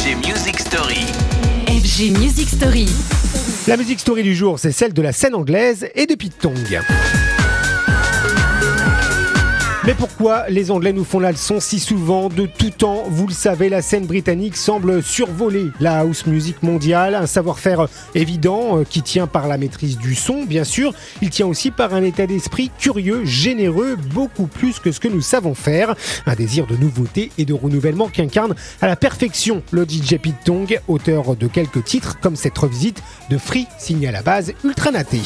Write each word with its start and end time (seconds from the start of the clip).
FG 0.00 0.16
Music 0.26 0.58
Story. 0.58 1.04
FG 1.66 2.18
Music 2.18 2.48
Story. 2.48 2.86
La 3.68 3.76
musique 3.76 4.00
story 4.00 4.22
du 4.22 4.34
jour, 4.34 4.58
c'est 4.58 4.72
celle 4.72 4.94
de 4.94 5.02
la 5.02 5.12
scène 5.12 5.34
anglaise 5.34 5.90
et 5.94 6.06
de 6.06 6.14
Pete 6.14 6.38
Tong. 6.38 6.56
Mais 9.86 9.94
pourquoi 9.94 10.44
les 10.50 10.70
Anglais 10.70 10.92
nous 10.92 11.04
font 11.04 11.20
la 11.20 11.32
leçon 11.32 11.58
si 11.58 11.80
souvent 11.80 12.28
De 12.28 12.44
tout 12.44 12.68
temps, 12.68 13.04
vous 13.08 13.26
le 13.26 13.32
savez, 13.32 13.70
la 13.70 13.80
scène 13.80 14.04
britannique 14.04 14.56
semble 14.56 15.02
survoler 15.02 15.68
la 15.80 16.00
house 16.00 16.26
music 16.26 16.62
mondiale. 16.62 17.14
Un 17.14 17.26
savoir-faire 17.26 17.88
évident 18.14 18.78
euh, 18.78 18.84
qui 18.84 19.00
tient 19.00 19.26
par 19.26 19.48
la 19.48 19.56
maîtrise 19.56 19.96
du 19.96 20.14
son, 20.14 20.44
bien 20.44 20.64
sûr. 20.64 20.92
Il 21.22 21.30
tient 21.30 21.46
aussi 21.46 21.70
par 21.70 21.94
un 21.94 22.02
état 22.02 22.26
d'esprit 22.26 22.70
curieux, 22.78 23.24
généreux, 23.24 23.96
beaucoup 23.96 24.46
plus 24.46 24.80
que 24.80 24.92
ce 24.92 25.00
que 25.00 25.08
nous 25.08 25.22
savons 25.22 25.54
faire. 25.54 25.94
Un 26.26 26.34
désir 26.34 26.66
de 26.66 26.76
nouveauté 26.76 27.30
et 27.38 27.46
de 27.46 27.54
renouvellement 27.54 28.08
qu'incarne 28.08 28.54
à 28.82 28.86
la 28.86 28.96
perfection 28.96 29.62
le 29.70 29.84
DJ 29.88 30.18
Pete 30.18 30.44
Tong, 30.44 30.78
auteur 30.88 31.36
de 31.36 31.46
quelques 31.46 31.84
titres 31.84 32.20
comme 32.20 32.36
cette 32.36 32.58
revisite 32.58 33.02
de 33.30 33.38
Free, 33.38 33.66
signé 33.78 34.08
à 34.08 34.12
la 34.12 34.22
base 34.22 34.52
Ultra 34.62 34.90
Naté. 34.90 35.22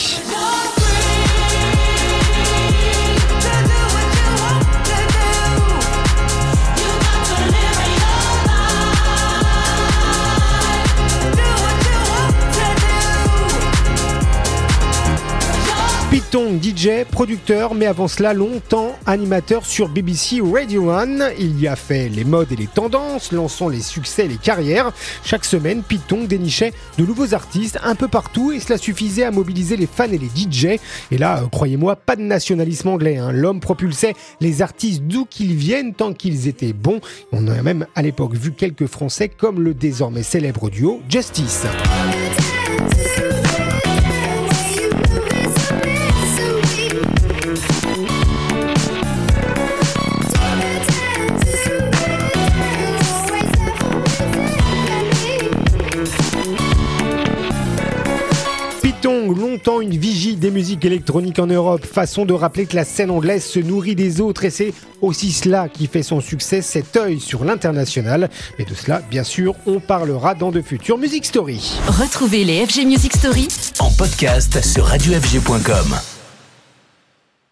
Piton, 16.34 16.58
DJ, 16.60 17.04
producteur, 17.08 17.76
mais 17.76 17.86
avant 17.86 18.08
cela 18.08 18.34
longtemps 18.34 18.98
animateur 19.06 19.64
sur 19.64 19.88
BBC 19.88 20.40
Radio 20.42 20.90
1. 20.90 21.30
Il 21.38 21.60
y 21.60 21.68
a 21.68 21.76
fait 21.76 22.08
les 22.08 22.24
modes 22.24 22.50
et 22.50 22.56
les 22.56 22.66
tendances, 22.66 23.30
lançant 23.30 23.68
les 23.68 23.80
succès 23.80 24.24
et 24.24 24.28
les 24.28 24.36
carrières. 24.36 24.90
Chaque 25.22 25.44
semaine, 25.44 25.84
Piton 25.84 26.24
dénichait 26.24 26.72
de 26.98 27.06
nouveaux 27.06 27.34
artistes 27.34 27.78
un 27.84 27.94
peu 27.94 28.08
partout 28.08 28.50
et 28.50 28.58
cela 28.58 28.78
suffisait 28.78 29.22
à 29.22 29.30
mobiliser 29.30 29.76
les 29.76 29.86
fans 29.86 30.10
et 30.10 30.18
les 30.18 30.26
DJ. 30.26 30.80
Et 31.12 31.18
là, 31.18 31.40
euh, 31.40 31.46
croyez-moi, 31.46 31.94
pas 31.94 32.16
de 32.16 32.22
nationalisme 32.22 32.88
anglais. 32.88 33.16
hein. 33.16 33.30
L'homme 33.30 33.60
propulsait 33.60 34.14
les 34.40 34.60
artistes 34.60 35.02
d'où 35.02 35.26
qu'ils 35.26 35.54
viennent 35.54 35.94
tant 35.94 36.14
qu'ils 36.14 36.48
étaient 36.48 36.72
bons. 36.72 37.00
On 37.30 37.46
a 37.46 37.62
même 37.62 37.86
à 37.94 38.02
l'époque 38.02 38.34
vu 38.34 38.50
quelques 38.50 38.88
Français 38.88 39.28
comme 39.28 39.60
le 39.60 39.72
désormais 39.72 40.24
célèbre 40.24 40.68
duo 40.68 41.00
Justice. 41.08 41.64
Longtemps 59.54 59.80
une 59.80 59.96
vigie 59.96 60.34
des 60.34 60.50
musiques 60.50 60.84
électroniques 60.84 61.38
en 61.38 61.46
Europe, 61.46 61.86
façon 61.86 62.24
de 62.24 62.32
rappeler 62.32 62.66
que 62.66 62.74
la 62.74 62.84
scène 62.84 63.12
anglaise 63.12 63.44
se 63.44 63.60
nourrit 63.60 63.94
des 63.94 64.20
autres 64.20 64.44
et 64.44 64.50
c'est 64.50 64.74
aussi 65.00 65.30
cela 65.30 65.68
qui 65.68 65.86
fait 65.86 66.02
son 66.02 66.20
succès, 66.20 66.60
cet 66.60 66.96
œil 66.96 67.20
sur 67.20 67.44
l'international. 67.44 68.30
Mais 68.58 68.64
de 68.64 68.74
cela, 68.74 69.00
bien 69.08 69.22
sûr, 69.22 69.54
on 69.66 69.78
parlera 69.78 70.34
dans 70.34 70.50
de 70.50 70.60
futures 70.60 70.98
Music 70.98 71.24
Story. 71.24 71.78
Retrouvez 71.86 72.42
les 72.42 72.66
FG 72.66 72.84
Music 72.84 73.14
Story 73.14 73.46
En 73.78 73.92
podcast 73.92 74.60
sur 74.60 74.86
radiofg.com. 74.86 76.13